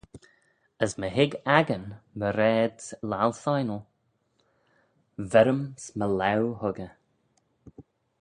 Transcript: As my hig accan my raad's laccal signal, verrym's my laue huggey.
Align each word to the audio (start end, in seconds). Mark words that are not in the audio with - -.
As 0.83 0.91
my 0.99 1.09
hig 1.17 1.31
accan 1.57 1.83
my 2.19 2.29
raad's 2.39 2.85
laccal 3.11 3.35
signal, 3.45 3.81
verrym's 5.31 5.83
my 5.99 6.07
laue 6.19 6.53
huggey. 6.61 6.89